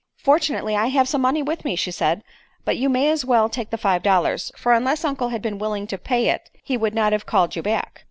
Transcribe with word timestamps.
"Fortunately 0.17 0.75
I 0.75 0.87
have 0.87 1.07
some 1.07 1.21
money 1.21 1.43
with 1.43 1.63
me," 1.63 1.75
she 1.75 1.91
said; 1.91 2.23
"but 2.65 2.75
you 2.75 2.89
may 2.89 3.07
as 3.11 3.23
well 3.23 3.47
take 3.49 3.69
the 3.69 3.77
five 3.77 4.01
dollars, 4.01 4.51
for 4.57 4.73
unless 4.73 5.05
Uncle 5.05 5.29
had 5.29 5.43
been 5.43 5.59
willing 5.59 5.85
to 5.85 5.97
pay 5.99 6.29
it 6.29 6.49
he 6.63 6.75
would 6.75 6.95
not 6.95 7.13
have 7.13 7.27
called 7.27 7.55
you 7.55 7.61
back." 7.61 7.99